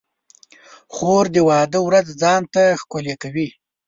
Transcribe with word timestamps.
خور 0.93 1.25
د 1.35 1.37
واده 1.49 1.79
ورځ 1.87 2.07
ځان 2.21 2.41
ته 2.53 2.63
ښکلې 2.81 3.15
کوي. 3.23 3.47